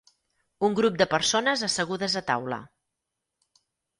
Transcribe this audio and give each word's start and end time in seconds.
Un 0.67 0.77
grup 0.79 0.95
de 1.01 1.07
persones 1.11 1.65
assegudes 1.67 2.17
a 2.21 2.25
taula. 2.31 2.61